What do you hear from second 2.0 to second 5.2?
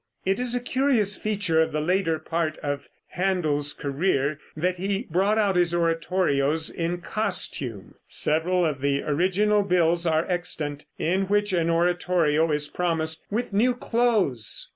part of Händel's career that he